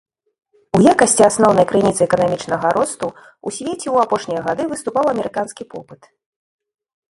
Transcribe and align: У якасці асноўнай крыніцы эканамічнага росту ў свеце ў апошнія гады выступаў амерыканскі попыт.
У 0.77 0.79
якасці 0.93 1.23
асноўнай 1.29 1.67
крыніцы 1.71 2.01
эканамічнага 2.09 2.67
росту 2.79 3.07
ў 3.45 3.49
свеце 3.59 3.87
ў 3.95 4.09
апошнія 4.09 4.41
гады 4.49 4.63
выступаў 4.75 5.03
амерыканскі 5.13 5.63
попыт. 5.77 6.01